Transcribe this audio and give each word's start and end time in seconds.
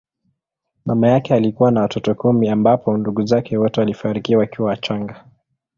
Mama 0.85 1.07
yake 1.07 1.33
alikuwa 1.33 1.71
na 1.71 1.81
watoto 1.81 2.15
kumi 2.15 2.49
ambapo 2.49 2.97
ndugu 2.97 3.25
zake 3.25 3.57
wote 3.57 3.79
walifariki 3.79 4.35
wakiwa 4.35 4.67
wachanga. 4.69 5.25